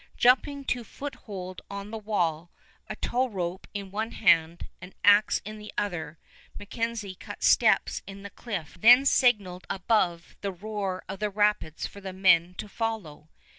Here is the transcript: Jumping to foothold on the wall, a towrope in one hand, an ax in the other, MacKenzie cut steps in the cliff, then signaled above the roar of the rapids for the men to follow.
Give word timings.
Jumping 0.17 0.65
to 0.65 0.83
foothold 0.83 1.61
on 1.69 1.91
the 1.91 1.97
wall, 1.99 2.49
a 2.89 2.95
towrope 2.95 3.67
in 3.71 3.91
one 3.91 4.09
hand, 4.13 4.67
an 4.81 4.95
ax 5.03 5.43
in 5.45 5.59
the 5.59 5.71
other, 5.77 6.17
MacKenzie 6.57 7.13
cut 7.13 7.43
steps 7.43 8.01
in 8.07 8.23
the 8.23 8.31
cliff, 8.31 8.75
then 8.81 9.05
signaled 9.05 9.67
above 9.69 10.35
the 10.41 10.51
roar 10.51 11.03
of 11.07 11.19
the 11.19 11.29
rapids 11.29 11.85
for 11.85 12.01
the 12.01 12.13
men 12.13 12.55
to 12.55 12.67
follow. 12.67 13.29